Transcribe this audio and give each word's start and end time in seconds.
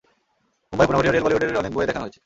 মুম্বাই 0.73 0.85
উপনগরীয় 0.87 1.11
রেল 1.11 1.23
বলিউডের 1.25 1.61
অনেক 1.61 1.71
বয়ে 1.75 1.89
দেখানো 1.89 2.03
হয়েছে। 2.05 2.19